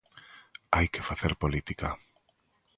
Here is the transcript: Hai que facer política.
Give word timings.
Hai 0.75 0.87
que 0.93 1.07
facer 1.09 1.33
política. 1.43 1.89